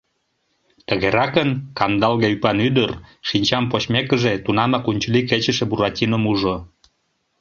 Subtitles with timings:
[0.87, 2.91] Тыгеракын, кандалге ӱпан ӱдыр,
[3.27, 6.55] шинчам почмекыже, тунамак унчыли кечыше Буратином ужо.